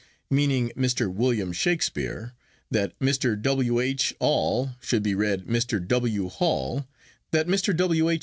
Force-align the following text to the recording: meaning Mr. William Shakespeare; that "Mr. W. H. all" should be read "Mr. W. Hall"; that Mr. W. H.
meaning 0.31 0.71
Mr. 0.75 1.13
William 1.13 1.53
Shakespeare; 1.53 2.33
that 2.71 2.97
"Mr. 2.97 3.39
W. 3.39 3.79
H. 3.79 4.15
all" 4.17 4.71
should 4.81 5.03
be 5.03 5.13
read 5.13 5.45
"Mr. 5.45 5.79
W. 5.87 6.27
Hall"; 6.27 6.87
that 7.29 7.47
Mr. 7.47 7.77
W. 7.77 8.09
H. 8.09 8.19